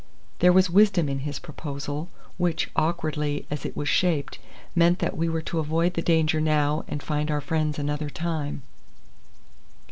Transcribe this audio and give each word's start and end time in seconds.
There 0.39 0.51
was 0.51 0.67
wisdom 0.67 1.07
in 1.07 1.19
his 1.19 1.37
proposal, 1.37 2.09
which, 2.37 2.71
awkwardly 2.75 3.45
as 3.51 3.67
it 3.67 3.77
was 3.77 3.87
shaped, 3.87 4.39
meant 4.73 4.97
that 4.97 5.15
we 5.15 5.29
were 5.29 5.43
to 5.43 5.59
avoid 5.59 5.93
the 5.93 6.01
danger 6.01 6.41
now 6.41 6.83
and 6.87 7.03
find 7.03 7.29
our 7.29 7.39
friends 7.39 7.77
another 7.77 8.09
time. 8.09 8.63